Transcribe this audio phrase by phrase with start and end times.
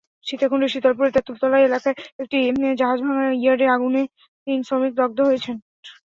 [0.25, 2.37] সীতাকুণ্ডের শীতলপুরে তেঁতুলতলা এলাকায় একটি
[2.79, 4.03] জাহাজভাঙা ইয়ার্ডে আগুনে
[4.47, 5.55] তিন শ্রমিক দগ্ধ হয়েছেন।